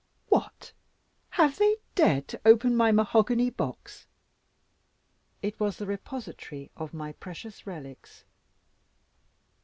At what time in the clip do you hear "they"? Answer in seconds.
1.59-1.77